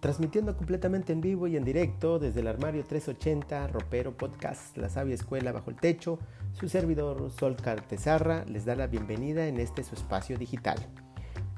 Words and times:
transmitiendo 0.00 0.56
completamente 0.56 1.12
en 1.12 1.20
vivo 1.20 1.46
y 1.46 1.56
en 1.56 1.64
directo 1.64 2.18
desde 2.18 2.40
el 2.40 2.46
armario 2.46 2.84
380, 2.84 3.68
Ropero 3.68 4.16
Podcast, 4.16 4.76
La 4.76 4.88
Sabia 4.88 5.14
Escuela 5.14 5.52
Bajo 5.52 5.70
el 5.70 5.76
Techo, 5.76 6.18
su 6.52 6.68
servidor 6.68 7.30
Sol 7.30 7.56
Cartezarra 7.56 8.44
les 8.44 8.64
da 8.64 8.76
la 8.76 8.86
bienvenida 8.86 9.46
en 9.46 9.58
este 9.58 9.82
su 9.82 9.94
espacio 9.94 10.38
digital. 10.38 10.78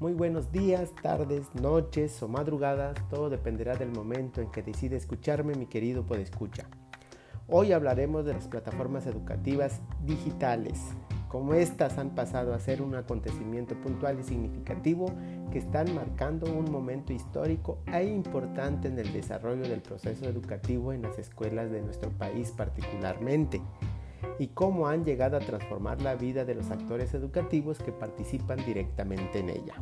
Muy 0.01 0.15
buenos 0.15 0.51
días, 0.51 0.91
tardes, 1.03 1.55
noches 1.55 2.23
o 2.23 2.29
madrugadas, 2.29 2.97
todo 3.11 3.29
dependerá 3.29 3.77
del 3.77 3.91
momento 3.91 4.41
en 4.41 4.51
que 4.51 4.63
decide 4.63 4.97
escucharme 4.97 5.55
mi 5.55 5.67
querido 5.67 6.07
podescucha. 6.07 6.67
Hoy 7.47 7.73
hablaremos 7.73 8.25
de 8.25 8.33
las 8.33 8.49
plataformas 8.49 9.07
educativas 9.07 9.83
digitales, 10.07 10.81
como 11.31 11.55
estas 11.55 11.97
han 11.97 12.11
pasado 12.11 12.53
a 12.53 12.59
ser 12.59 12.83
un 12.83 12.97
acontecimiento 12.97 13.77
puntual 13.77 14.19
y 14.19 14.25
significativo 14.25 15.07
que 15.53 15.59
están 15.59 15.95
marcando 15.95 16.53
un 16.53 16.71
momento 16.73 17.13
histórico 17.13 17.79
e 17.87 18.05
importante 18.05 18.89
en 18.89 18.99
el 18.99 19.13
desarrollo 19.13 19.63
del 19.63 19.81
proceso 19.81 20.25
educativo 20.25 20.93
en 20.93 21.03
las 21.03 21.21
escuelas 21.21 21.71
de 21.71 21.83
nuestro 21.83 22.11
país 22.11 22.51
particularmente, 22.51 23.63
y 24.41 24.49
cómo 24.49 24.89
han 24.89 25.05
llegado 25.05 25.37
a 25.37 25.41
transformar 25.41 26.03
la 26.03 26.17
vida 26.17 26.45
de 26.45 26.57
los 26.57 26.71
actores 26.71 27.15
educativos 27.15 27.79
que 27.79 27.93
participan 27.93 28.59
directamente 28.67 29.39
en 29.39 29.51
ella. 29.51 29.75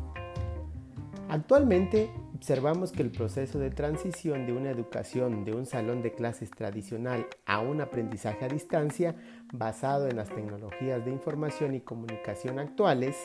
Actualmente 1.29 2.11
observamos 2.39 2.93
que 2.93 3.01
el 3.01 3.11
proceso 3.11 3.59
de 3.59 3.69
transición 3.69 4.45
de 4.45 4.53
una 4.53 4.69
educación 4.69 5.43
de 5.43 5.53
un 5.53 5.65
salón 5.65 6.01
de 6.01 6.13
clases 6.13 6.49
tradicional 6.49 7.27
a 7.45 7.59
un 7.59 7.81
aprendizaje 7.81 8.45
a 8.45 8.47
distancia 8.47 9.13
basado 9.51 10.07
en 10.07 10.15
las 10.15 10.29
tecnologías 10.29 11.03
de 11.03 11.11
información 11.11 11.75
y 11.75 11.81
comunicación 11.81 12.57
actuales 12.57 13.17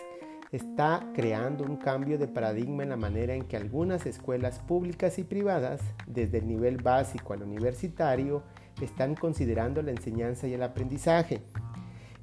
está 0.50 1.12
creando 1.14 1.62
un 1.62 1.76
cambio 1.76 2.18
de 2.18 2.26
paradigma 2.26 2.82
en 2.82 2.88
la 2.88 2.96
manera 2.96 3.34
en 3.34 3.44
que 3.44 3.56
algunas 3.56 4.04
escuelas 4.04 4.58
públicas 4.58 5.16
y 5.20 5.22
privadas, 5.22 5.80
desde 6.08 6.38
el 6.38 6.48
nivel 6.48 6.78
básico 6.78 7.34
al 7.34 7.44
universitario, 7.44 8.42
están 8.82 9.14
considerando 9.14 9.80
la 9.80 9.92
enseñanza 9.92 10.48
y 10.48 10.54
el 10.54 10.62
aprendizaje. 10.64 11.40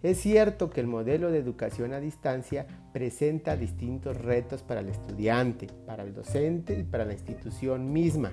Es 0.04 0.20
cierto 0.20 0.72
que 0.72 0.82
el 0.82 0.88
modelo 0.88 1.32
de 1.32 1.38
educación 1.38 1.94
a 1.94 2.00
distancia 2.00 2.66
presenta 2.92 3.56
distintos 3.56 4.18
retos 4.18 4.64
para 4.64 4.80
el 4.80 4.90
estudiante, 4.90 5.68
para 5.86 6.02
el 6.04 6.14
docente 6.14 6.80
y 6.80 6.84
para 6.84 7.06
la 7.06 7.14
institución 7.14 7.94
misma. 7.94 8.32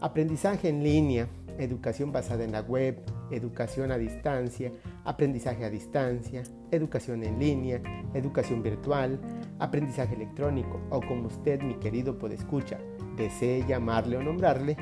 Aprendizaje 0.00 0.70
en 0.70 0.82
línea, 0.82 1.28
educación 1.58 2.10
basada 2.10 2.44
en 2.44 2.52
la 2.52 2.62
web, 2.62 3.02
educación 3.30 3.92
a 3.92 3.98
distancia, 3.98 4.72
aprendizaje 5.04 5.64
a 5.66 5.70
distancia, 5.70 6.42
educación 6.70 7.22
en 7.22 7.38
línea, 7.38 7.82
educación 8.14 8.62
virtual, 8.62 9.20
aprendizaje 9.58 10.14
electrónico 10.14 10.80
o 10.88 11.00
como 11.00 11.26
usted, 11.26 11.60
mi 11.62 11.74
querido 11.74 12.18
podescucha, 12.18 12.78
desee 13.16 13.64
llamarle 13.66 14.16
o 14.16 14.22
nombrarle, 14.22 14.76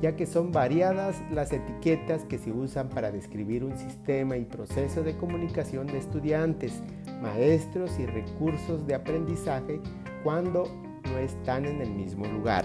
ya 0.00 0.14
que 0.14 0.26
son 0.26 0.52
variadas 0.52 1.16
las 1.30 1.52
etiquetas 1.52 2.24
que 2.24 2.38
se 2.38 2.52
usan 2.52 2.88
para 2.88 3.10
describir 3.10 3.64
un 3.64 3.76
sistema 3.76 4.36
y 4.36 4.44
proceso 4.44 5.02
de 5.02 5.16
comunicación 5.16 5.86
de 5.86 5.98
estudiantes, 5.98 6.82
maestros 7.20 7.98
y 7.98 8.06
recursos 8.06 8.86
de 8.86 8.94
aprendizaje 8.94 9.80
cuando 10.22 10.64
no 11.10 11.18
están 11.18 11.64
en 11.64 11.80
el 11.80 11.90
mismo 11.90 12.26
lugar. 12.26 12.64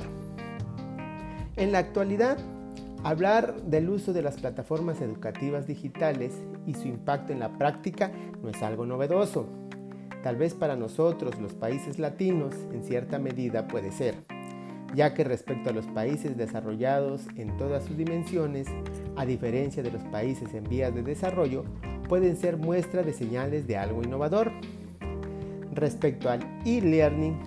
En 1.55 1.71
la 1.71 1.79
actualidad, 1.79 2.37
hablar 3.03 3.61
del 3.63 3.89
uso 3.89 4.13
de 4.13 4.21
las 4.21 4.37
plataformas 4.37 5.01
educativas 5.01 5.67
digitales 5.67 6.33
y 6.67 6.73
su 6.75 6.87
impacto 6.87 7.33
en 7.33 7.39
la 7.39 7.57
práctica 7.57 8.11
no 8.41 8.49
es 8.49 8.61
algo 8.61 8.85
novedoso. 8.85 9.47
Tal 10.21 10.35
vez 10.35 10.53
para 10.53 10.75
nosotros, 10.75 11.39
los 11.39 11.53
países 11.53 11.99
latinos, 11.99 12.55
en 12.71 12.83
cierta 12.83 13.19
medida 13.19 13.67
puede 13.67 13.91
ser 13.91 14.32
ya 14.93 15.13
que 15.13 15.23
respecto 15.23 15.69
a 15.69 15.73
los 15.73 15.87
países 15.87 16.37
desarrollados 16.37 17.27
en 17.35 17.57
todas 17.57 17.83
sus 17.85 17.97
dimensiones, 17.97 18.67
a 19.15 19.25
diferencia 19.25 19.81
de 19.81 19.91
los 19.91 20.03
países 20.03 20.53
en 20.53 20.63
vías 20.65 20.93
de 20.93 21.01
desarrollo, 21.01 21.65
pueden 22.07 22.37
ser 22.37 22.57
muestra 22.57 23.01
de 23.01 23.13
señales 23.13 23.67
de 23.67 23.77
algo 23.77 24.03
innovador. 24.03 24.51
Respecto 25.73 26.29
al 26.29 26.41
e-learning, 26.65 27.37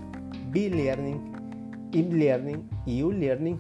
b-learning, 0.51 1.91
e-learning 1.93 2.69
y 2.85 3.03
u-learning, 3.03 3.59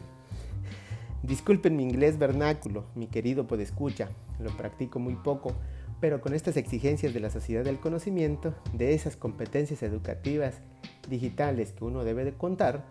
disculpen 1.22 1.76
mi 1.76 1.84
inglés 1.84 2.18
vernáculo, 2.18 2.86
mi 2.96 3.06
querido 3.06 3.46
podescucha, 3.46 4.08
lo 4.40 4.50
practico 4.56 4.98
muy 4.98 5.14
poco, 5.14 5.52
pero 6.00 6.20
con 6.20 6.34
estas 6.34 6.56
exigencias 6.56 7.14
de 7.14 7.20
la 7.20 7.30
sociedad 7.30 7.64
del 7.64 7.78
conocimiento, 7.78 8.54
de 8.74 8.94
esas 8.94 9.16
competencias 9.16 9.82
educativas 9.82 10.60
digitales 11.08 11.72
que 11.72 11.84
uno 11.84 12.04
debe 12.04 12.24
de 12.24 12.34
contar, 12.34 12.84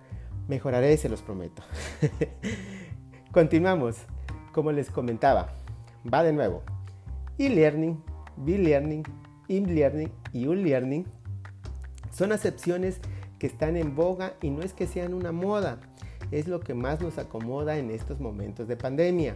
Mejoraré, 0.48 0.96
se 0.98 1.10
los 1.10 1.22
prometo. 1.22 1.64
Continuamos. 3.32 3.98
Como 4.54 4.72
les 4.72 4.90
comentaba, 4.90 5.50
va 6.12 6.24
de 6.24 6.32
nuevo. 6.32 6.64
E-learning, 7.38 8.02
B-learning, 8.38 9.04
e-learning 9.50 10.12
y 10.32 10.48
U-learning 10.48 11.06
son 12.12 12.32
acepciones 12.32 13.02
que 13.40 13.48
están 13.48 13.76
en 13.76 13.96
boga 13.96 14.36
y 14.42 14.50
no 14.50 14.62
es 14.62 14.72
que 14.74 14.88
sean 14.88 15.14
una 15.14 15.34
moda, 15.34 15.80
es 16.32 16.48
lo 16.48 16.62
que 16.62 16.74
más 16.74 17.02
nos 17.02 17.18
acomoda 17.18 17.78
en 17.78 17.92
estos 17.92 18.22
momentos 18.22 18.70
de 18.70 18.78
pandemia. 18.78 19.36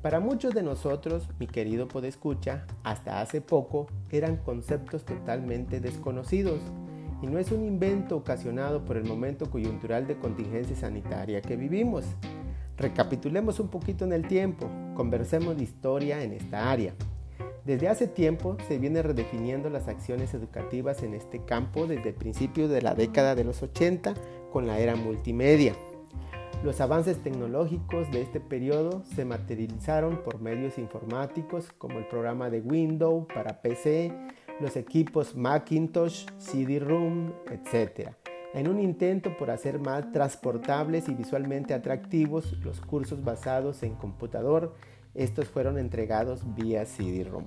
Para 0.00 0.20
muchos 0.20 0.54
de 0.54 0.62
nosotros, 0.62 1.28
mi 1.38 1.46
querido 1.46 1.88
podescucha, 1.88 2.66
hasta 2.84 3.20
hace 3.20 3.42
poco 3.42 3.88
eran 4.10 4.36
conceptos 4.36 5.04
totalmente 5.04 5.80
desconocidos 5.80 6.60
y 7.22 7.26
no 7.26 7.38
es 7.38 7.50
un 7.50 7.64
invento 7.64 8.16
ocasionado 8.16 8.84
por 8.84 8.96
el 8.96 9.04
momento 9.04 9.50
coyuntural 9.50 10.06
de 10.06 10.18
contingencia 10.18 10.76
sanitaria 10.76 11.40
que 11.40 11.56
vivimos. 11.56 12.04
Recapitulemos 12.76 13.58
un 13.58 13.68
poquito 13.68 14.04
en 14.04 14.12
el 14.12 14.26
tiempo, 14.28 14.68
conversemos 14.94 15.56
de 15.56 15.64
historia 15.64 16.22
en 16.22 16.32
esta 16.32 16.70
área. 16.70 16.94
Desde 17.64 17.88
hace 17.88 18.06
tiempo 18.06 18.56
se 18.66 18.78
viene 18.78 19.02
redefiniendo 19.02 19.68
las 19.68 19.88
acciones 19.88 20.32
educativas 20.32 21.02
en 21.02 21.12
este 21.12 21.44
campo 21.44 21.86
desde 21.86 22.10
el 22.10 22.14
principio 22.14 22.68
de 22.68 22.80
la 22.80 22.94
década 22.94 23.34
de 23.34 23.44
los 23.44 23.62
80 23.62 24.14
con 24.50 24.66
la 24.66 24.78
era 24.78 24.96
multimedia. 24.96 25.74
Los 26.64 26.80
avances 26.80 27.22
tecnológicos 27.22 28.10
de 28.10 28.22
este 28.22 28.40
periodo 28.40 29.02
se 29.14 29.24
materializaron 29.24 30.24
por 30.24 30.40
medios 30.40 30.78
informáticos 30.78 31.70
como 31.72 31.98
el 31.98 32.06
programa 32.06 32.48
de 32.50 32.60
Windows 32.60 33.26
para 33.32 33.60
PC, 33.60 34.12
los 34.60 34.76
equipos 34.76 35.36
Macintosh, 35.36 36.26
CD-ROOM, 36.38 37.32
etc. 37.50 38.10
En 38.54 38.68
un 38.68 38.80
intento 38.80 39.36
por 39.36 39.50
hacer 39.50 39.78
más 39.78 40.10
transportables 40.10 41.08
y 41.08 41.14
visualmente 41.14 41.74
atractivos 41.74 42.58
los 42.64 42.80
cursos 42.80 43.22
basados 43.22 43.82
en 43.82 43.94
computador, 43.94 44.74
estos 45.14 45.48
fueron 45.48 45.78
entregados 45.78 46.42
vía 46.54 46.84
CD-ROOM. 46.86 47.44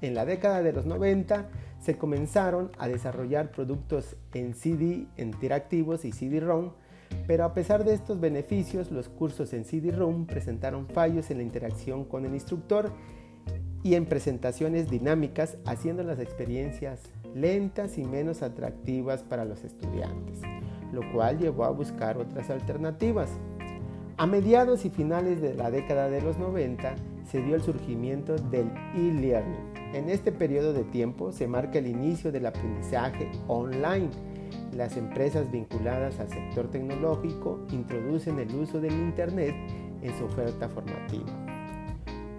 En 0.00 0.14
la 0.14 0.24
década 0.24 0.62
de 0.62 0.72
los 0.72 0.86
90 0.86 1.48
se 1.80 1.96
comenzaron 1.96 2.70
a 2.78 2.88
desarrollar 2.88 3.50
productos 3.50 4.16
en 4.32 4.54
CD 4.54 5.06
interactivos 5.16 6.04
y 6.04 6.12
CD-ROM, 6.12 6.72
pero 7.26 7.44
a 7.44 7.54
pesar 7.54 7.84
de 7.84 7.94
estos 7.94 8.20
beneficios, 8.20 8.90
los 8.90 9.08
cursos 9.08 9.52
en 9.54 9.64
CD-ROM 9.64 10.26
presentaron 10.26 10.86
fallos 10.88 11.30
en 11.30 11.38
la 11.38 11.42
interacción 11.42 12.04
con 12.04 12.26
el 12.26 12.34
instructor 12.34 12.92
y 13.84 13.94
en 13.94 14.06
presentaciones 14.06 14.90
dinámicas, 14.90 15.58
haciendo 15.66 16.02
las 16.02 16.18
experiencias 16.18 17.00
lentas 17.34 17.98
y 17.98 18.04
menos 18.04 18.42
atractivas 18.42 19.22
para 19.22 19.44
los 19.44 19.62
estudiantes, 19.62 20.40
lo 20.90 21.02
cual 21.12 21.38
llevó 21.38 21.64
a 21.64 21.70
buscar 21.70 22.16
otras 22.16 22.48
alternativas. 22.48 23.28
A 24.16 24.26
mediados 24.26 24.86
y 24.86 24.90
finales 24.90 25.42
de 25.42 25.54
la 25.54 25.70
década 25.70 26.08
de 26.08 26.22
los 26.22 26.38
90 26.38 26.94
se 27.30 27.42
dio 27.42 27.54
el 27.54 27.62
surgimiento 27.62 28.36
del 28.36 28.70
e-learning. 28.94 29.74
En 29.92 30.08
este 30.08 30.32
periodo 30.32 30.72
de 30.72 30.84
tiempo 30.84 31.30
se 31.30 31.46
marca 31.46 31.78
el 31.78 31.86
inicio 31.86 32.32
del 32.32 32.46
aprendizaje 32.46 33.30
online. 33.48 34.08
Las 34.72 34.96
empresas 34.96 35.50
vinculadas 35.50 36.20
al 36.20 36.30
sector 36.30 36.70
tecnológico 36.70 37.60
introducen 37.70 38.38
el 38.38 38.54
uso 38.54 38.80
del 38.80 38.94
Internet 38.94 39.54
en 40.00 40.18
su 40.18 40.24
oferta 40.24 40.70
formativa. 40.70 41.53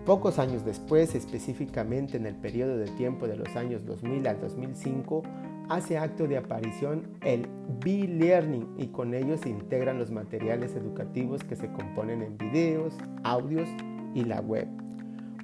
Pocos 0.05 0.37
años 0.37 0.63
después, 0.63 1.15
específicamente 1.15 2.17
en 2.17 2.27
el 2.27 2.35
periodo 2.35 2.77
de 2.77 2.85
tiempo 2.89 3.27
de 3.27 3.37
los 3.37 3.55
años 3.55 3.87
2000 3.87 4.27
al 4.27 4.39
2005, 4.39 5.23
hace 5.67 5.97
acto 5.97 6.27
de 6.27 6.37
aparición 6.37 7.17
el 7.23 7.47
B-Learning 7.83 8.75
y 8.77 8.87
con 8.89 9.15
ello 9.15 9.35
se 9.39 9.49
integran 9.49 9.97
los 9.97 10.11
materiales 10.11 10.75
educativos 10.75 11.43
que 11.43 11.55
se 11.55 11.71
componen 11.71 12.21
en 12.21 12.37
videos, 12.37 12.93
audios 13.23 13.67
y 14.13 14.25
la 14.25 14.41
web. 14.41 14.67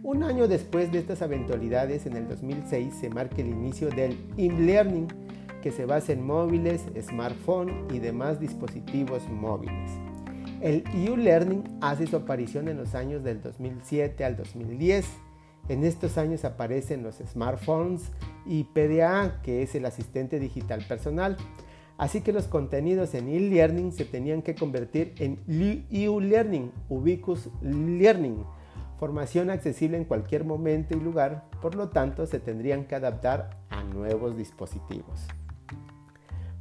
Un 0.04 0.22
año 0.22 0.48
después 0.48 0.92
de 0.92 1.00
estas 1.00 1.24
eventualidades, 1.24 2.06
en 2.06 2.16
el 2.16 2.28
2006, 2.28 2.94
se 2.94 3.10
marca 3.10 3.42
el 3.42 3.48
inicio 3.48 3.90
del 3.90 4.16
e-learning, 4.38 5.08
que 5.64 5.72
se 5.72 5.88
basa 5.88 6.14
en 6.14 6.24
móviles, 6.24 6.86
smartphone 7.02 7.88
y 7.92 7.98
demás 7.98 8.40
dispositivos 8.40 9.28
móviles. 9.28 9.90
El 10.62 10.84
U-Learning 11.10 11.80
hace 11.82 12.06
su 12.06 12.16
aparición 12.16 12.68
en 12.68 12.78
los 12.78 12.94
años 12.94 13.24
del 13.24 13.42
2007 13.42 14.24
al 14.24 14.38
2010. 14.38 15.08
En 15.70 15.84
estos 15.84 16.20
años 16.20 16.46
aparecen 16.46 17.02
los 17.02 17.16
smartphones 17.16 18.12
y 18.46 18.66
PDA, 18.66 19.42
que 19.42 19.64
es 19.64 19.74
el 19.74 19.88
asistente 19.88 20.40
digital 20.40 20.86
personal. 20.88 21.36
Así 21.98 22.22
que 22.22 22.32
los 22.32 22.48
contenidos 22.48 23.16
en 23.16 23.28
e-learning 23.30 23.92
se 23.92 24.06
tenían 24.06 24.44
que 24.44 24.54
convertir 24.54 25.16
en 25.18 25.40
e-learning, 25.48 26.72
Ubicus 26.90 27.50
Learning, 27.64 28.44
formación 29.00 29.50
accesible 29.50 29.98
en 29.98 30.06
cualquier 30.06 30.46
momento 30.46 30.96
y 30.96 31.00
lugar, 31.00 31.50
por 31.60 31.74
lo 31.74 31.90
tanto 31.90 32.28
se 32.28 32.40
tendrían 32.40 32.86
que 32.86 32.94
adaptar 32.94 33.58
a 33.72 33.84
nuevos 33.84 34.38
dispositivos. 34.38 35.26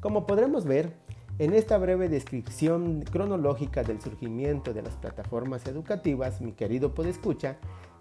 Como 0.00 0.26
podremos 0.26 0.64
ver, 0.64 0.94
en 1.40 1.54
esta 1.54 1.78
breve 1.78 2.10
descripción 2.10 3.00
cronológica 3.00 3.82
del 3.82 3.98
surgimiento 3.98 4.74
de 4.74 4.82
las 4.82 4.92
plataformas 4.96 5.66
educativas, 5.66 6.42
mi 6.42 6.52
querido 6.52 6.92
podescucha, 6.92 7.56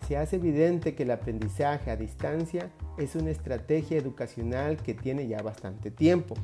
se 0.05 0.17
hace 0.17 0.35
evidente 0.35 0.93
que 0.93 1.03
el 1.03 1.11
aprendizaje 1.11 1.89
a 1.89 1.95
distancia 1.95 2.69
es 2.97 3.15
una 3.15 3.29
estrategia 3.29 3.97
educacional 3.97 4.75
que 4.75 4.93
tiene 4.93 5.25
ya 5.29 5.41
bastante 5.41 5.89
tiempo. 5.89 6.35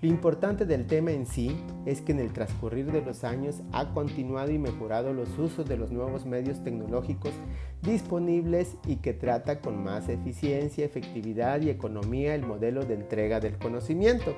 Lo 0.00 0.08
importante 0.08 0.64
del 0.64 0.86
tema 0.86 1.10
en 1.10 1.26
sí 1.26 1.54
es 1.84 2.00
que 2.00 2.12
en 2.12 2.20
el 2.20 2.32
transcurrir 2.32 2.90
de 2.90 3.02
los 3.02 3.24
años 3.24 3.60
ha 3.72 3.92
continuado 3.92 4.50
y 4.52 4.58
mejorado 4.58 5.12
los 5.12 5.38
usos 5.38 5.68
de 5.68 5.76
los 5.76 5.92
nuevos 5.92 6.24
medios 6.24 6.64
tecnológicos 6.64 7.32
disponibles 7.82 8.78
y 8.86 8.96
que 8.96 9.12
trata 9.12 9.60
con 9.60 9.84
más 9.84 10.08
eficiencia, 10.08 10.86
efectividad 10.86 11.60
y 11.60 11.68
economía 11.68 12.34
el 12.34 12.46
modelo 12.46 12.86
de 12.86 12.94
entrega 12.94 13.38
del 13.38 13.58
conocimiento. 13.58 14.34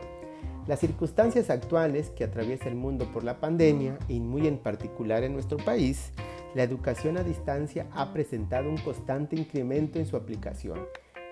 Las 0.66 0.80
circunstancias 0.80 1.50
actuales 1.50 2.10
que 2.10 2.24
atraviesa 2.24 2.68
el 2.68 2.74
mundo 2.74 3.10
por 3.12 3.24
la 3.24 3.40
pandemia 3.40 3.98
y 4.08 4.20
muy 4.20 4.46
en 4.46 4.58
particular 4.58 5.22
en 5.22 5.34
nuestro 5.34 5.58
país, 5.58 6.12
la 6.54 6.62
educación 6.62 7.16
a 7.16 7.22
distancia 7.22 7.86
ha 7.92 8.12
presentado 8.12 8.70
un 8.70 8.78
constante 8.78 9.36
incremento 9.36 9.98
en 9.98 10.06
su 10.06 10.16
aplicación 10.16 10.80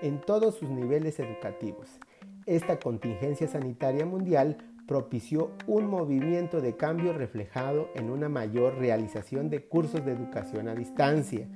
en 0.03 0.21
todos 0.21 0.57
sus 0.57 0.69
niveles 0.69 1.21
educativos 1.21 1.89
esta 2.47 2.81
contingencia 2.81 3.47
sanitaria 3.47 4.05
mundial 4.05 4.57
propició 4.89 5.53
un 5.69 5.87
movimiento 5.87 6.61
de 6.61 6.77
cambio 6.77 7.13
reflejado 7.13 7.89
en 7.95 8.11
una 8.11 8.29
mayor 8.29 8.79
realización 8.79 9.49
de 9.49 9.65
cursos 9.65 10.05
de 10.05 10.13
educación 10.13 10.69
a 10.69 10.75
distancia. 10.75 11.47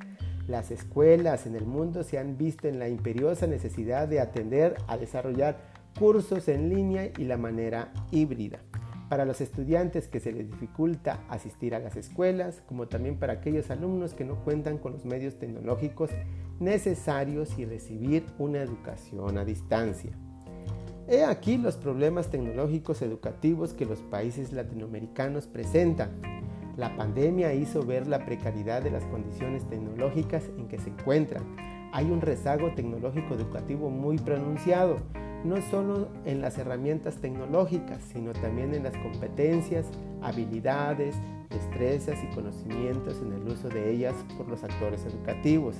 Las 0.47 0.71
escuelas 0.71 1.47
en 1.47 1.57
el 1.57 1.67
mundo 1.67 2.05
se 2.05 2.19
han 2.19 2.39
visto 2.39 2.69
en 2.69 2.79
la 2.79 2.89
imperiosa 2.89 3.49
necesidad 3.49 4.07
de 4.07 4.21
atender 4.21 4.77
a 4.87 4.97
desarrollar 4.97 5.59
cursos 5.99 6.49
en 6.49 6.69
línea 6.69 7.11
y 7.17 7.25
la 7.25 7.37
manera 7.37 7.93
híbrida. 8.11 8.61
Para 9.09 9.25
los 9.25 9.41
estudiantes 9.41 10.09
que 10.09 10.21
se 10.21 10.33
les 10.33 10.51
dificulta 10.51 11.25
asistir 11.29 11.75
a 11.75 11.79
las 11.79 11.97
escuelas, 11.97 12.63
como 12.67 12.89
también 12.89 13.19
para 13.19 13.35
aquellos 13.35 13.71
alumnos 13.71 14.15
que 14.15 14.25
no 14.25 14.37
cuentan 14.45 14.79
con 14.79 14.93
los 14.93 15.05
medios 15.05 15.39
tecnológicos 15.39 16.11
necesarios 16.59 17.57
y 17.59 17.65
recibir 17.65 18.27
una 18.39 18.63
educación 18.63 19.39
a 19.39 19.45
distancia. 19.45 20.11
He 21.09 21.25
aquí 21.25 21.57
los 21.57 21.77
problemas 21.77 22.31
tecnológicos 22.31 23.01
educativos 23.01 23.75
que 23.75 23.87
los 23.87 24.01
países 24.01 24.53
latinoamericanos 24.53 25.47
presentan. 25.47 26.21
La 26.77 26.97
pandemia 26.97 27.55
hizo 27.55 27.85
ver 27.85 28.09
la 28.09 28.27
precariedad 28.27 28.83
de 28.83 28.91
las 28.91 29.05
condiciones 29.05 29.65
tecnológicas 29.69 30.51
en 30.59 30.67
que 30.67 30.79
se 30.79 30.91
encuentran. 30.91 31.45
Hay 31.93 32.11
un 32.11 32.21
rezago 32.21 32.75
tecnológico 32.75 33.35
educativo 33.35 33.89
muy 33.89 34.19
pronunciado, 34.19 34.97
no 35.47 35.63
solo 35.63 36.09
en 36.25 36.41
las 36.41 36.59
herramientas 36.59 37.17
tecnológicas, 37.17 38.03
sino 38.13 38.33
también 38.33 38.75
en 38.75 38.85
las 38.85 38.97
competencias, 38.99 39.87
habilidades, 40.23 41.17
destrezas 41.51 42.19
y 42.23 42.35
conocimientos 42.35 43.21
en 43.23 43.33
el 43.33 43.49
uso 43.49 43.69
de 43.69 43.91
ellas 43.91 44.15
por 44.37 44.49
los 44.49 44.63
actores 44.65 45.05
educativos. 45.05 45.77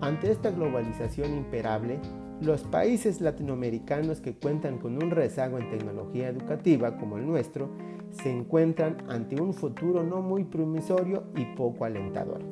Ante 0.00 0.32
esta 0.32 0.50
globalización 0.50 1.32
imperable, 1.36 2.00
los 2.40 2.64
países 2.64 3.20
latinoamericanos 3.20 4.20
que 4.20 4.34
cuentan 4.34 4.78
con 4.78 5.00
un 5.00 5.12
rezago 5.12 5.58
en 5.58 5.70
tecnología 5.70 6.28
educativa 6.28 6.96
como 6.96 7.16
el 7.16 7.26
nuestro 7.26 7.70
se 8.10 8.30
encuentran 8.30 8.96
ante 9.08 9.40
un 9.40 9.54
futuro 9.54 10.02
no 10.02 10.20
muy 10.20 10.44
promisorio 10.44 11.24
y 11.36 11.44
poco 11.56 11.84
alentador. 11.84 12.42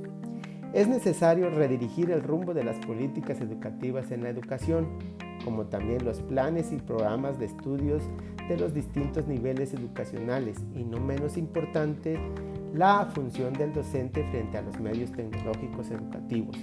Es 0.73 0.87
necesario 0.87 1.50
redirigir 1.50 2.12
el 2.12 2.23
rumbo 2.23 2.55
de 2.55 2.62
las 2.62 2.79
políticas 2.87 3.41
educativas 3.41 4.12
en 4.12 4.23
la 4.23 4.29
educación, 4.29 4.87
como 5.45 5.67
también 5.67 6.05
los 6.05 6.21
planes 6.21 6.73
y 6.73 6.77
programas 6.77 7.39
de 7.39 7.47
estudios 7.47 8.03
de 8.49 8.57
los 8.57 8.75
distintos 8.75 9.27
niveles 9.27 9.75
educacionales 9.75 10.59
y 10.75 10.85
no 10.85 10.99
menos 11.01 11.37
importante, 11.37 12.19
la 12.75 13.07
función 13.07 13.53
del 13.53 13.73
docente 13.73 14.25
frente 14.31 14.59
a 14.59 14.63
los 14.63 14.79
medios 14.81 15.13
tecnológicos 15.13 15.91
educativos. 15.91 16.57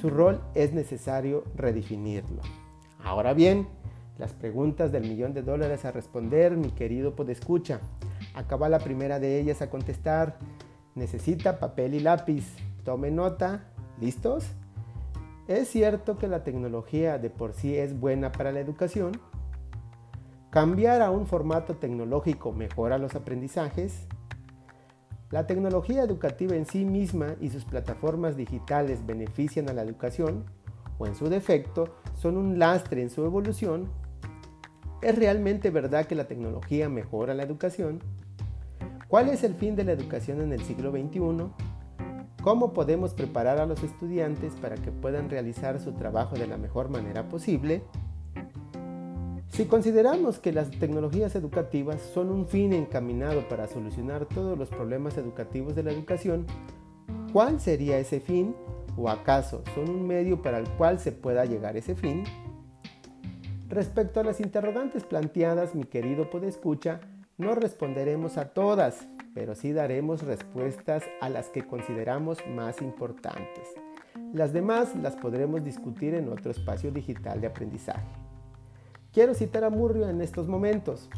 Su 0.00 0.10
rol 0.10 0.40
es 0.54 0.72
necesario 0.72 1.44
redefinirlo. 1.56 2.42
Ahora 3.02 3.34
bien, 3.34 3.66
las 4.18 4.32
preguntas 4.32 4.92
del 4.92 5.08
millón 5.08 5.34
de 5.34 5.42
dólares 5.42 5.84
a 5.84 5.92
responder, 5.92 6.56
mi 6.56 6.70
querido 6.70 7.16
podescucha. 7.16 7.80
Acaba 8.34 8.68
la 8.68 8.78
primera 8.78 9.18
de 9.18 9.40
ellas 9.40 9.60
a 9.60 9.70
contestar. 9.70 10.38
Necesita 10.94 11.58
papel 11.58 11.94
y 11.94 12.00
lápiz. 12.00 12.44
Tome 12.84 13.10
nota. 13.10 13.64
¿Listos? 14.00 14.46
¿Es 15.46 15.68
cierto 15.68 16.16
que 16.16 16.26
la 16.26 16.42
tecnología 16.42 17.18
de 17.18 17.28
por 17.28 17.52
sí 17.52 17.76
es 17.76 18.00
buena 18.00 18.32
para 18.32 18.50
la 18.50 18.60
educación? 18.60 19.12
¿Cambiar 20.50 21.02
a 21.02 21.10
un 21.10 21.26
formato 21.26 21.74
tecnológico 21.74 22.52
mejora 22.52 22.96
los 22.96 23.14
aprendizajes? 23.14 24.06
¿La 25.30 25.46
tecnología 25.46 26.02
educativa 26.02 26.56
en 26.56 26.64
sí 26.64 26.86
misma 26.86 27.34
y 27.42 27.50
sus 27.50 27.66
plataformas 27.66 28.38
digitales 28.38 29.04
benefician 29.04 29.68
a 29.68 29.74
la 29.74 29.82
educación? 29.82 30.44
¿O 30.96 31.06
en 31.06 31.14
su 31.14 31.28
defecto 31.28 31.96
son 32.14 32.38
un 32.38 32.58
lastre 32.58 33.02
en 33.02 33.10
su 33.10 33.22
evolución, 33.24 33.90
¿es 35.02 35.14
realmente 35.14 35.70
verdad 35.70 36.06
que 36.06 36.14
la 36.14 36.26
tecnología 36.26 36.88
mejora 36.88 37.34
la 37.34 37.42
educación? 37.42 38.00
¿Cuál 39.08 39.28
es 39.28 39.44
el 39.44 39.54
fin 39.54 39.76
de 39.76 39.84
la 39.84 39.92
educación 39.92 40.40
en 40.40 40.54
el 40.54 40.62
siglo 40.62 40.90
XXI? 40.90 41.63
¿Cómo 42.44 42.74
podemos 42.74 43.14
preparar 43.14 43.58
a 43.58 43.64
los 43.64 43.82
estudiantes 43.82 44.52
para 44.60 44.76
que 44.76 44.92
puedan 44.92 45.30
realizar 45.30 45.80
su 45.80 45.92
trabajo 45.92 46.36
de 46.36 46.46
la 46.46 46.58
mejor 46.58 46.90
manera 46.90 47.26
posible? 47.26 47.82
Si 49.48 49.64
consideramos 49.64 50.38
que 50.38 50.52
las 50.52 50.70
tecnologías 50.70 51.34
educativas 51.36 52.02
son 52.02 52.30
un 52.30 52.46
fin 52.46 52.74
encaminado 52.74 53.48
para 53.48 53.66
solucionar 53.66 54.26
todos 54.26 54.58
los 54.58 54.68
problemas 54.68 55.16
educativos 55.16 55.74
de 55.74 55.84
la 55.84 55.92
educación, 55.92 56.46
¿cuál 57.32 57.60
sería 57.60 57.98
ese 57.98 58.20
fin 58.20 58.54
¿O 58.96 59.08
acaso 59.08 59.62
son 59.74 59.90
un 59.90 60.06
medio 60.06 60.40
para 60.40 60.58
el 60.58 60.68
cual 60.70 61.00
se 61.00 61.12
pueda 61.12 61.44
llegar 61.44 61.76
ese 61.76 61.96
fin? 61.96 62.24
Respecto 63.68 64.20
a 64.20 64.24
las 64.24 64.40
interrogantes 64.40 65.04
planteadas, 65.04 65.74
mi 65.74 65.84
querido 65.84 66.30
podescucha, 66.30 67.00
no 67.36 67.56
responderemos 67.56 68.36
a 68.38 68.50
todas, 68.50 69.08
pero 69.34 69.54
sí 69.54 69.72
daremos 69.72 70.22
respuestas 70.22 71.02
a 71.20 71.28
las 71.28 71.48
que 71.50 71.66
consideramos 71.66 72.38
más 72.48 72.80
importantes. 72.80 73.68
Las 74.32 74.52
demás 74.52 74.94
las 74.94 75.16
podremos 75.16 75.64
discutir 75.64 76.14
en 76.14 76.28
otro 76.28 76.50
espacio 76.50 76.92
digital 76.92 77.40
de 77.40 77.48
aprendizaje. 77.48 78.06
Quiero 79.12 79.34
citar 79.34 79.64
a 79.64 79.70
Murrio 79.70 80.08
en 80.08 80.20
estos 80.20 80.48
momentos. 80.48 81.10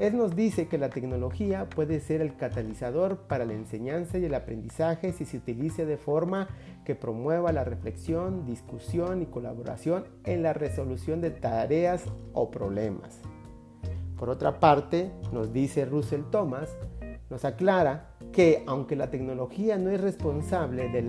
Él 0.00 0.16
nos 0.16 0.34
dice 0.34 0.66
que 0.66 0.76
la 0.76 0.88
tecnología 0.88 1.68
puede 1.68 2.00
ser 2.00 2.20
el 2.20 2.36
catalizador 2.36 3.18
para 3.28 3.44
la 3.44 3.52
enseñanza 3.52 4.18
y 4.18 4.24
el 4.24 4.34
aprendizaje 4.34 5.12
si 5.12 5.24
se 5.24 5.36
utiliza 5.36 5.84
de 5.84 5.96
forma 5.96 6.48
que 6.84 6.96
promueva 6.96 7.52
la 7.52 7.62
reflexión, 7.62 8.44
discusión 8.44 9.22
y 9.22 9.26
colaboración 9.26 10.04
en 10.24 10.42
la 10.42 10.52
resolución 10.52 11.20
de 11.20 11.30
tareas 11.30 12.04
o 12.32 12.50
problemas. 12.50 13.20
Por 14.16 14.30
otra 14.30 14.58
parte, 14.58 15.12
nos 15.32 15.52
dice 15.52 15.84
Russell 15.84 16.22
Thomas, 16.30 16.76
nos 17.30 17.44
aclara 17.44 18.10
que 18.32 18.62
aunque 18.66 18.96
la 18.96 19.10
tecnología 19.10 19.78
no 19.78 19.90
es 19.90 20.00
responsable 20.00 20.88
de, 20.88 21.02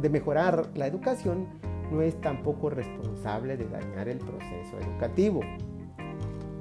de 0.00 0.10
mejorar 0.10 0.70
la 0.74 0.86
educación, 0.86 1.46
no 1.90 2.02
es 2.02 2.20
tampoco 2.20 2.70
responsable 2.70 3.56
de 3.56 3.68
dañar 3.68 4.08
el 4.08 4.18
proceso 4.18 4.78
educativo. 4.78 5.40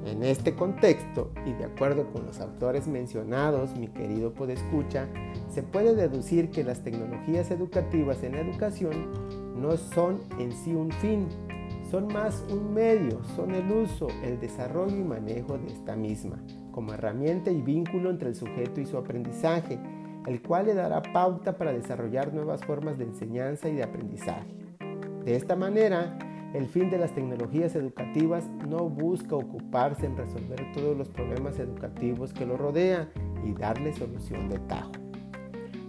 En 0.05 0.23
este 0.23 0.55
contexto, 0.55 1.31
y 1.45 1.53
de 1.53 1.65
acuerdo 1.65 2.11
con 2.11 2.25
los 2.25 2.39
autores 2.39 2.87
mencionados, 2.87 3.75
mi 3.75 3.87
querido 3.89 4.33
podescucha, 4.33 5.07
se 5.49 5.61
puede 5.61 5.93
deducir 5.93 6.49
que 6.49 6.63
las 6.63 6.83
tecnologías 6.83 7.51
educativas 7.51 8.23
en 8.23 8.33
la 8.33 8.41
educación 8.41 9.11
no 9.55 9.75
son 9.77 10.21
en 10.39 10.51
sí 10.51 10.73
un 10.73 10.91
fin, 10.93 11.27
son 11.91 12.07
más 12.07 12.45
un 12.49 12.73
medio, 12.73 13.21
son 13.35 13.51
el 13.53 13.69
uso, 13.71 14.07
el 14.23 14.39
desarrollo 14.39 14.95
y 14.95 15.03
manejo 15.03 15.57
de 15.57 15.67
esta 15.67 15.95
misma, 15.95 16.41
como 16.71 16.93
herramienta 16.93 17.51
y 17.51 17.61
vínculo 17.61 18.09
entre 18.09 18.29
el 18.29 18.35
sujeto 18.35 18.81
y 18.81 18.85
su 18.85 18.97
aprendizaje, 18.97 19.79
el 20.27 20.41
cual 20.41 20.67
le 20.67 20.73
dará 20.73 21.01
pauta 21.01 21.57
para 21.57 21.73
desarrollar 21.73 22.33
nuevas 22.33 22.63
formas 22.65 22.97
de 22.97 23.05
enseñanza 23.05 23.69
y 23.69 23.75
de 23.75 23.83
aprendizaje. 23.83 24.53
De 25.23 25.35
esta 25.35 25.55
manera, 25.55 26.17
el 26.53 26.67
fin 26.67 26.89
de 26.89 26.97
las 26.97 27.13
tecnologías 27.13 27.75
educativas 27.75 28.49
no 28.67 28.89
busca 28.89 29.35
ocuparse 29.35 30.05
en 30.05 30.17
resolver 30.17 30.71
todos 30.73 30.97
los 30.97 31.09
problemas 31.09 31.59
educativos 31.59 32.33
que 32.33 32.45
lo 32.45 32.57
rodean 32.57 33.09
y 33.45 33.53
darle 33.53 33.93
solución 33.93 34.49
de 34.49 34.57
tajo. 34.59 34.91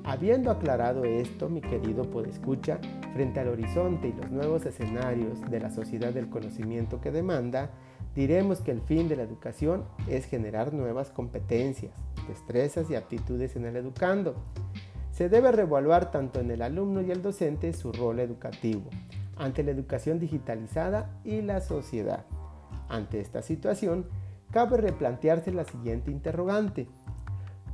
Habiendo 0.05 0.51
aclarado 0.51 1.05
esto, 1.05 1.49
mi 1.49 1.61
querido 1.61 2.03
podescucha, 2.03 2.79
frente 3.15 3.41
al 3.41 3.49
horizonte 3.49 4.09
y 4.09 4.13
los 4.13 4.31
nuevos 4.31 4.67
escenarios 4.67 5.41
de 5.51 5.61
la 5.61 5.71
sociedad 5.71 6.13
del 6.13 6.29
conocimiento 6.29 7.01
que 7.01 7.11
demanda, 7.11 7.71
diremos 8.15 8.61
que 8.61 8.71
el 8.71 8.81
fin 8.81 9.09
de 9.09 9.17
la 9.17 9.23
educación 9.23 9.85
es 10.09 10.27
generar 10.27 10.73
nuevas 10.75 11.11
competencias, 11.11 11.93
destrezas 12.29 12.91
y 12.91 12.95
aptitudes 12.95 13.57
en 13.57 13.65
el 13.67 13.77
educando. 13.77 14.35
Se 15.13 15.29
debe 15.29 15.53
reevaluar 15.53 16.11
tanto 16.11 16.41
en 16.41 16.51
el 16.51 16.63
alumno 16.63 17.03
y 17.03 17.11
el 17.11 17.23
docente 17.23 17.73
su 17.73 17.93
rol 17.93 18.21
educativo 18.21 18.89
ante 19.41 19.63
la 19.63 19.71
educación 19.71 20.19
digitalizada 20.19 21.11
y 21.25 21.41
la 21.41 21.61
sociedad. 21.61 22.27
Ante 22.89 23.21
esta 23.21 23.41
situación, 23.43 24.07
cabe 24.51 24.77
replantearse 24.77 25.51
la 25.51 25.65
siguiente 25.65 26.11
interrogante. 26.11 26.89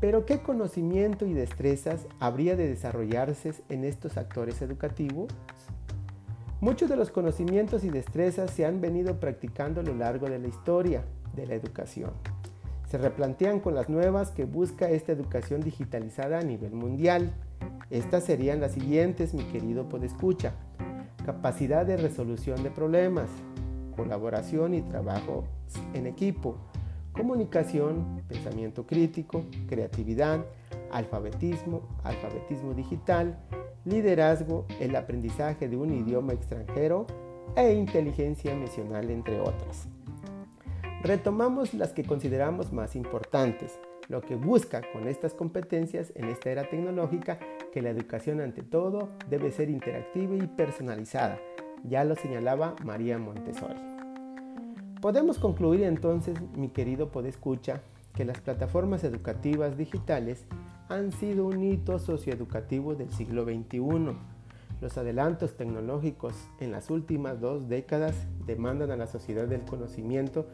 ¿Pero 0.01 0.27
qué 0.27 0.39
conocimiento 0.39 1.27
y 1.27 1.33
destrezas 1.33 2.07
habría 2.21 2.55
de 2.55 2.69
desarrollarse 2.69 3.55
en 3.69 3.85
estos 3.85 4.17
actores 4.17 4.63
educativos? 4.63 5.29
Muchos 6.67 6.89
de 6.89 6.97
los 6.97 7.13
conocimientos 7.13 7.85
y 7.85 7.91
destrezas 7.91 8.51
se 8.51 8.67
han 8.67 8.81
venido 8.81 9.21
practicando 9.21 9.81
a 9.81 9.85
lo 9.85 9.95
largo 9.95 10.29
de 10.29 10.41
la 10.41 10.49
historia 10.49 11.05
de 11.37 11.47
la 11.47 11.55
educación. 11.55 12.11
Se 12.91 12.99
replantean 12.99 13.61
con 13.61 13.77
las 13.77 13.89
nuevas 13.89 14.33
que 14.33 14.47
busca 14.47 14.91
esta 14.91 15.13
educación 15.13 15.61
digitalizada 15.61 16.41
a 16.41 16.43
nivel 16.43 16.73
mundial. 16.73 17.33
Estas 17.89 18.25
serían 18.25 18.61
las 18.61 18.73
siguientes, 18.73 19.33
mi 19.33 19.45
querido 19.45 19.89
podescucha. 19.89 20.55
Capacidad 21.25 21.87
de 21.87 21.99
resolución 21.99 22.61
de 22.65 22.73
problemas, 22.73 23.31
colaboración 23.95 24.75
y 24.75 24.83
trabajo 24.83 25.45
en 25.95 26.09
equipo, 26.09 26.57
comunicación, 27.13 28.25
pensamiento 28.27 28.89
crítico, 28.89 29.45
creatividad, 29.69 30.45
alfabetismo, 30.91 31.83
alfabetismo 32.03 32.75
digital, 32.75 33.39
liderazgo, 33.87 34.67
el 34.81 34.95
aprendizaje 34.97 35.69
de 35.69 35.77
un 35.77 35.93
idioma 35.95 36.35
extranjero 36.35 37.07
e 37.57 37.73
inteligencia 37.73 38.53
emocional, 38.53 39.11
entre 39.11 39.41
otras. 39.41 39.89
Retomamos 41.03 41.73
las 41.73 41.93
que 41.93 42.05
consideramos 42.05 42.73
más 42.73 42.97
importantes, 42.97 43.79
lo 44.09 44.21
que 44.21 44.35
busca 44.35 44.83
con 44.93 45.09
estas 45.09 45.35
competencias 45.35 46.13
en 46.17 46.27
esta 46.27 46.51
era 46.51 46.69
tecnológica 46.69 47.39
que 47.73 47.83
la 47.83 47.91
educación 47.91 48.41
ante 48.41 48.63
todo 48.63 49.11
debe 49.29 49.53
ser 49.53 49.71
interactiva 49.71 50.35
y 50.35 50.47
personalizada, 50.47 51.39
ya 51.85 52.05
lo 52.05 52.17
señalaba 52.17 52.75
María 52.85 53.19
Montessori. 53.19 53.81
Podemos 55.01 55.39
concluir 55.39 55.85
entonces, 55.85 56.37
mi 56.57 56.69
querido 56.69 57.11
podescucha, 57.11 57.83
que 58.15 58.25
las 58.25 58.41
plataformas 58.41 59.05
educativas 59.05 59.77
digitales 59.77 60.47
han 60.89 61.11
sido 61.13 61.47
un 61.47 61.63
hito 61.65 61.99
socioeducativo 61.99 62.95
del 62.95 63.11
siglo 63.11 63.45
XXI. 63.45 64.17
Los 64.81 64.99
adelantos 64.99 65.57
tecnológicos 65.57 66.35
en 66.61 66.71
las 66.71 66.91
últimas 66.91 67.41
dos 67.41 67.69
décadas 67.69 68.15
demandan 68.47 68.91
a 68.91 68.97
la 68.97 69.07
sociedad 69.07 69.49
del 69.49 69.63
conocimiento 69.63 70.47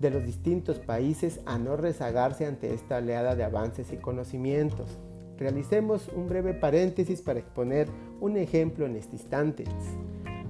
de 0.00 0.10
los 0.10 0.24
distintos 0.24 0.78
países 0.78 1.40
a 1.46 1.58
no 1.58 1.76
rezagarse 1.76 2.44
ante 2.44 2.74
esta 2.74 2.98
oleada 2.98 3.34
de 3.34 3.44
avances 3.44 3.92
y 3.92 3.96
conocimientos. 3.96 4.98
Realicemos 5.38 6.08
un 6.14 6.28
breve 6.28 6.54
paréntesis 6.54 7.22
para 7.22 7.38
exponer 7.38 7.88
un 8.20 8.36
ejemplo 8.36 8.84
en 8.84 8.96
este 8.96 9.16
instante. 9.16 9.64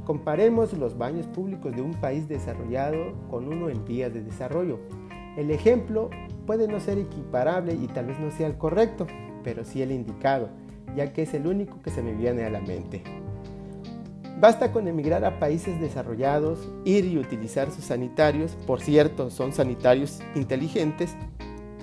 Comparemos 0.04 0.72
los 0.72 0.98
baños 0.98 1.28
públicos 1.28 1.76
de 1.76 1.82
un 1.82 1.94
país 1.94 2.26
desarrollado 2.28 3.14
con 3.30 3.46
uno 3.46 3.68
en 3.68 3.84
vías 3.84 4.12
de 4.12 4.22
desarrollo. 4.22 4.80
El 5.36 5.50
ejemplo 5.50 6.10
puede 6.46 6.68
no 6.68 6.80
ser 6.80 6.98
equiparable 6.98 7.74
y 7.74 7.86
tal 7.88 8.06
vez 8.06 8.18
no 8.18 8.30
sea 8.30 8.46
el 8.46 8.56
correcto, 8.56 9.06
pero 9.44 9.64
sí 9.64 9.82
el 9.82 9.92
indicado, 9.92 10.48
ya 10.96 11.12
que 11.12 11.22
es 11.22 11.34
el 11.34 11.46
único 11.46 11.80
que 11.82 11.90
se 11.90 12.02
me 12.02 12.12
viene 12.14 12.44
a 12.44 12.50
la 12.50 12.60
mente. 12.60 13.02
Basta 14.40 14.72
con 14.72 14.88
emigrar 14.88 15.24
a 15.24 15.38
países 15.38 15.80
desarrollados, 15.80 16.68
ir 16.84 17.04
y 17.04 17.18
utilizar 17.18 17.70
sus 17.70 17.84
sanitarios, 17.84 18.56
por 18.66 18.80
cierto, 18.80 19.30
son 19.30 19.52
sanitarios 19.52 20.20
inteligentes, 20.34 21.14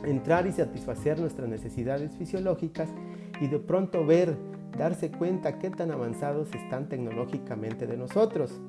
entrar 0.04 0.46
y 0.46 0.51
satisfacer 0.51 1.20
nuestras 1.20 1.48
necesidades 1.48 2.16
fisiológicas 2.18 2.89
y 3.39 3.48
de 3.48 3.60
pronto 3.60 4.06
ver 4.06 4.36
darse 4.78 5.10
cuenta 5.12 5.58
qué 5.58 5.70
tan 5.70 5.92
avanzados 5.92 6.54
están 6.54 6.89
tecnológicamente 6.89 7.88
de 7.88 7.98
nosotros. 7.98 8.60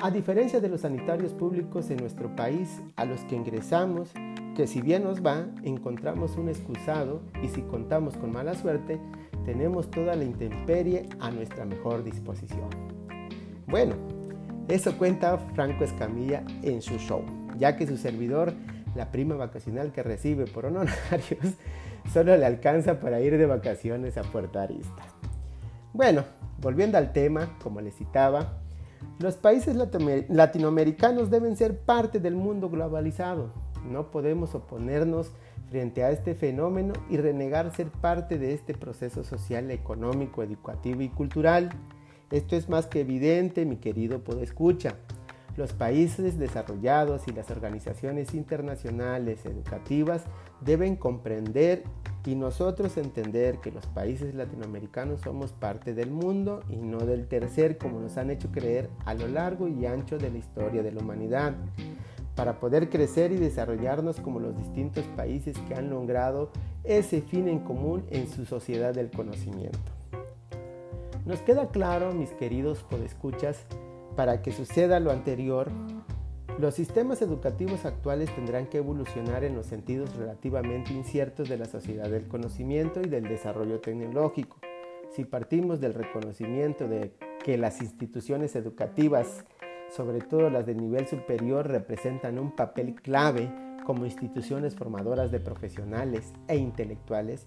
A 0.00 0.10
diferencia 0.10 0.60
de 0.60 0.68
los 0.68 0.82
sanitarios 0.82 1.34
públicos 1.34 1.90
en 1.90 1.98
nuestro 1.98 2.34
país 2.36 2.80
a 2.96 3.04
los 3.04 3.20
que 3.22 3.34
ingresamos, 3.34 4.10
que 4.58 4.66
si 4.66 4.82
bien 4.82 5.04
nos 5.04 5.24
va, 5.24 5.46
encontramos 5.62 6.36
un 6.36 6.48
excusado 6.48 7.20
y 7.44 7.46
si 7.46 7.62
contamos 7.62 8.16
con 8.16 8.32
mala 8.32 8.54
suerte, 8.56 8.98
tenemos 9.44 9.88
toda 9.88 10.16
la 10.16 10.24
intemperie 10.24 11.08
a 11.20 11.30
nuestra 11.30 11.64
mejor 11.64 12.02
disposición. 12.02 12.68
Bueno, 13.68 13.94
eso 14.66 14.98
cuenta 14.98 15.38
Franco 15.54 15.84
Escamilla 15.84 16.42
en 16.62 16.82
su 16.82 16.98
show, 16.98 17.22
ya 17.56 17.76
que 17.76 17.86
su 17.86 17.96
servidor, 17.96 18.52
la 18.96 19.12
prima 19.12 19.36
vacacional 19.36 19.92
que 19.92 20.02
recibe 20.02 20.46
por 20.46 20.66
honorarios, 20.66 21.54
solo 22.12 22.36
le 22.36 22.44
alcanza 22.44 22.98
para 22.98 23.20
ir 23.20 23.38
de 23.38 23.46
vacaciones 23.46 24.18
a 24.18 24.22
Puerto 24.22 24.58
Arista. 24.58 25.04
Bueno, 25.92 26.24
volviendo 26.60 26.98
al 26.98 27.12
tema, 27.12 27.56
como 27.62 27.80
les 27.80 27.94
citaba, 27.94 28.58
los 29.20 29.36
países 29.36 29.76
latinoamericanos 30.28 31.30
deben 31.30 31.56
ser 31.56 31.78
parte 31.78 32.18
del 32.18 32.34
mundo 32.34 32.68
globalizado. 32.70 33.67
No 33.88 34.10
podemos 34.10 34.54
oponernos 34.54 35.32
frente 35.70 36.04
a 36.04 36.10
este 36.10 36.34
fenómeno 36.34 36.92
y 37.10 37.16
renegar 37.16 37.74
ser 37.74 37.88
parte 37.88 38.38
de 38.38 38.54
este 38.54 38.74
proceso 38.74 39.24
social, 39.24 39.70
económico, 39.70 40.42
educativo 40.42 41.02
y 41.02 41.08
cultural. 41.08 41.70
Esto 42.30 42.56
es 42.56 42.68
más 42.68 42.86
que 42.86 43.00
evidente, 43.00 43.64
mi 43.64 43.76
querido 43.76 44.20
podescucha. 44.20 44.96
Los 45.56 45.72
países 45.72 46.38
desarrollados 46.38 47.26
y 47.26 47.32
las 47.32 47.50
organizaciones 47.50 48.32
internacionales 48.32 49.44
educativas 49.44 50.24
deben 50.60 50.94
comprender 50.94 51.82
y 52.28 52.34
nosotros 52.34 52.96
entender 52.98 53.58
que 53.58 53.72
los 53.72 53.86
países 53.86 54.34
latinoamericanos 54.34 55.22
somos 55.22 55.52
parte 55.52 55.94
del 55.94 56.10
mundo 56.10 56.62
y 56.68 56.76
no 56.76 56.98
del 56.98 57.26
tercer 57.26 57.78
como 57.78 58.00
nos 58.00 58.18
han 58.18 58.30
hecho 58.30 58.52
creer 58.52 58.90
a 59.06 59.14
lo 59.14 59.28
largo 59.28 59.66
y 59.66 59.86
ancho 59.86 60.18
de 60.18 60.30
la 60.30 60.36
historia 60.36 60.82
de 60.82 60.92
la 60.92 61.00
humanidad, 61.00 61.54
para 62.38 62.60
poder 62.60 62.88
crecer 62.88 63.32
y 63.32 63.36
desarrollarnos 63.36 64.20
como 64.20 64.38
los 64.38 64.56
distintos 64.56 65.04
países 65.16 65.58
que 65.66 65.74
han 65.74 65.90
logrado 65.90 66.52
ese 66.84 67.20
fin 67.20 67.48
en 67.48 67.58
común 67.58 68.04
en 68.10 68.28
su 68.28 68.46
sociedad 68.46 68.94
del 68.94 69.10
conocimiento. 69.10 69.80
Nos 71.26 71.42
queda 71.42 71.70
claro, 71.70 72.14
mis 72.14 72.30
queridos 72.30 72.84
podescuchas, 72.84 73.66
para 74.14 74.40
que 74.40 74.52
suceda 74.52 75.00
lo 75.00 75.10
anterior, 75.10 75.68
los 76.60 76.76
sistemas 76.76 77.22
educativos 77.22 77.84
actuales 77.84 78.32
tendrán 78.32 78.68
que 78.68 78.78
evolucionar 78.78 79.42
en 79.42 79.56
los 79.56 79.66
sentidos 79.66 80.14
relativamente 80.14 80.92
inciertos 80.92 81.48
de 81.48 81.58
la 81.58 81.64
sociedad 81.64 82.08
del 82.08 82.28
conocimiento 82.28 83.00
y 83.00 83.08
del 83.08 83.24
desarrollo 83.24 83.80
tecnológico. 83.80 84.58
Si 85.10 85.24
partimos 85.24 85.80
del 85.80 85.94
reconocimiento 85.94 86.86
de 86.86 87.14
que 87.42 87.58
las 87.58 87.82
instituciones 87.82 88.54
educativas, 88.54 89.44
sobre 89.94 90.20
todo 90.20 90.50
las 90.50 90.66
de 90.66 90.74
nivel 90.74 91.06
superior, 91.06 91.66
representan 91.66 92.38
un 92.38 92.52
papel 92.52 92.94
clave 92.94 93.50
como 93.84 94.04
instituciones 94.04 94.74
formadoras 94.74 95.30
de 95.30 95.40
profesionales 95.40 96.32
e 96.46 96.56
intelectuales, 96.56 97.46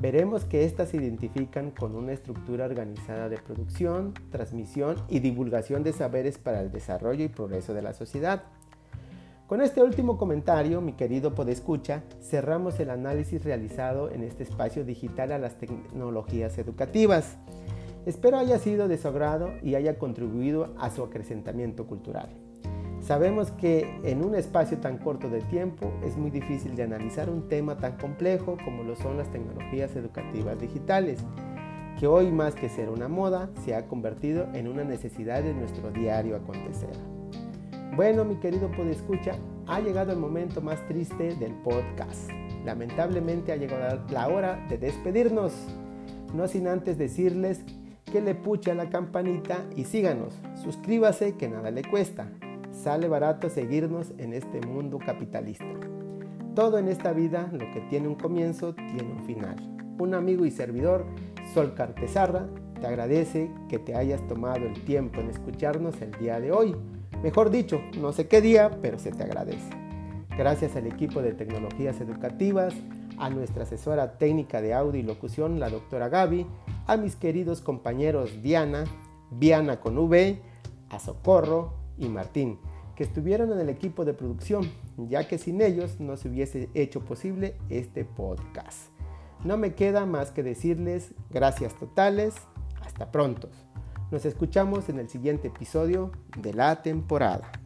veremos 0.00 0.44
que 0.44 0.64
éstas 0.64 0.88
se 0.88 0.96
identifican 0.96 1.70
con 1.70 1.94
una 1.94 2.12
estructura 2.12 2.64
organizada 2.64 3.28
de 3.28 3.38
producción, 3.38 4.14
transmisión 4.30 4.96
y 5.08 5.20
divulgación 5.20 5.82
de 5.82 5.92
saberes 5.92 6.38
para 6.38 6.60
el 6.60 6.72
desarrollo 6.72 7.24
y 7.24 7.28
progreso 7.28 7.74
de 7.74 7.82
la 7.82 7.92
sociedad. 7.92 8.42
Con 9.46 9.60
este 9.60 9.82
último 9.82 10.16
comentario, 10.16 10.80
mi 10.80 10.94
querido 10.94 11.34
podescucha, 11.34 12.04
cerramos 12.22 12.80
el 12.80 12.88
análisis 12.88 13.44
realizado 13.44 14.10
en 14.10 14.22
este 14.22 14.44
espacio 14.44 14.82
digital 14.82 15.30
a 15.30 15.38
las 15.38 15.58
tecnologías 15.58 16.56
educativas. 16.56 17.36
Espero 18.04 18.36
haya 18.36 18.58
sido 18.58 18.88
de 18.88 18.98
su 18.98 19.06
agrado 19.06 19.52
y 19.62 19.76
haya 19.76 19.96
contribuido 19.96 20.74
a 20.76 20.90
su 20.90 21.04
acrecentamiento 21.04 21.86
cultural. 21.86 22.30
Sabemos 23.00 23.52
que 23.52 24.00
en 24.02 24.24
un 24.24 24.34
espacio 24.34 24.78
tan 24.78 24.98
corto 24.98 25.28
de 25.28 25.40
tiempo 25.42 25.92
es 26.04 26.16
muy 26.16 26.30
difícil 26.30 26.74
de 26.74 26.82
analizar 26.82 27.30
un 27.30 27.48
tema 27.48 27.78
tan 27.78 27.96
complejo 27.98 28.56
como 28.64 28.82
lo 28.82 28.96
son 28.96 29.18
las 29.18 29.30
tecnologías 29.30 29.94
educativas 29.94 30.58
digitales, 30.58 31.20
que 32.00 32.08
hoy 32.08 32.32
más 32.32 32.56
que 32.56 32.68
ser 32.68 32.90
una 32.90 33.06
moda 33.06 33.50
se 33.64 33.76
ha 33.76 33.86
convertido 33.86 34.48
en 34.52 34.66
una 34.66 34.82
necesidad 34.82 35.42
de 35.44 35.54
nuestro 35.54 35.92
diario 35.92 36.34
acontecer. 36.34 36.90
Bueno, 37.94 38.24
mi 38.24 38.36
querido 38.36 38.68
podescucha, 38.72 39.36
ha 39.68 39.80
llegado 39.80 40.10
el 40.12 40.18
momento 40.18 40.60
más 40.60 40.84
triste 40.88 41.36
del 41.36 41.52
podcast. 41.62 42.30
Lamentablemente 42.64 43.52
ha 43.52 43.56
llegado 43.56 44.02
la 44.10 44.28
hora 44.28 44.66
de 44.68 44.78
despedirnos. 44.78 45.52
No 46.34 46.48
sin 46.48 46.66
antes 46.66 46.96
decirles 46.96 47.64
que 48.12 48.20
le 48.20 48.34
puche 48.34 48.70
a 48.70 48.74
la 48.74 48.90
campanita 48.90 49.64
y 49.74 49.84
síganos. 49.84 50.34
Suscríbase 50.62 51.36
que 51.36 51.48
nada 51.48 51.70
le 51.70 51.82
cuesta. 51.82 52.28
Sale 52.70 53.08
barato 53.08 53.48
seguirnos 53.48 54.12
en 54.18 54.32
este 54.34 54.60
mundo 54.66 54.98
capitalista. 54.98 55.66
Todo 56.54 56.78
en 56.78 56.88
esta 56.88 57.12
vida, 57.12 57.48
lo 57.52 57.70
que 57.72 57.80
tiene 57.88 58.08
un 58.08 58.14
comienzo, 58.14 58.74
tiene 58.74 59.10
un 59.10 59.24
final. 59.24 59.56
Un 59.98 60.14
amigo 60.14 60.44
y 60.44 60.50
servidor, 60.50 61.06
Sol 61.54 61.74
Cartesarra, 61.74 62.46
te 62.80 62.86
agradece 62.86 63.50
que 63.68 63.78
te 63.78 63.94
hayas 63.94 64.26
tomado 64.28 64.66
el 64.66 64.84
tiempo 64.84 65.20
en 65.20 65.30
escucharnos 65.30 66.00
el 66.02 66.12
día 66.12 66.38
de 66.38 66.52
hoy 66.52 66.76
Mejor 67.22 67.50
dicho, 67.50 67.80
no 68.00 68.12
sé 68.12 68.26
qué 68.26 68.40
día, 68.40 68.70
pero 68.82 68.98
se 68.98 69.12
te 69.12 69.22
agradece. 69.22 69.70
Gracias 70.36 70.74
al 70.74 70.88
equipo 70.88 71.22
de 71.22 71.32
tecnologías 71.32 72.00
educativas, 72.00 72.74
a 73.16 73.30
nuestra 73.30 73.62
asesora 73.62 74.18
técnica 74.18 74.60
de 74.60 74.74
audio 74.74 74.98
y 74.98 75.04
locución, 75.04 75.60
la 75.60 75.70
doctora 75.70 76.08
Gaby, 76.08 76.46
a 76.86 76.96
mis 76.96 77.16
queridos 77.16 77.60
compañeros 77.60 78.42
Diana, 78.42 78.84
Viana 79.30 79.80
con 79.80 79.98
V, 79.98 80.40
a 80.90 80.98
Socorro 80.98 81.72
y 81.98 82.08
Martín, 82.08 82.58
que 82.96 83.04
estuvieron 83.04 83.52
en 83.52 83.60
el 83.60 83.68
equipo 83.68 84.04
de 84.04 84.14
producción, 84.14 84.70
ya 84.96 85.26
que 85.26 85.38
sin 85.38 85.60
ellos 85.60 86.00
no 86.00 86.16
se 86.16 86.28
hubiese 86.28 86.68
hecho 86.74 87.00
posible 87.00 87.56
este 87.68 88.04
podcast. 88.04 88.90
No 89.44 89.56
me 89.56 89.74
queda 89.74 90.06
más 90.06 90.30
que 90.30 90.42
decirles 90.42 91.14
gracias 91.30 91.74
totales, 91.74 92.34
hasta 92.84 93.10
pronto. 93.10 93.48
Nos 94.10 94.24
escuchamos 94.24 94.88
en 94.88 94.98
el 94.98 95.08
siguiente 95.08 95.48
episodio 95.48 96.12
de 96.36 96.52
la 96.52 96.82
temporada. 96.82 97.61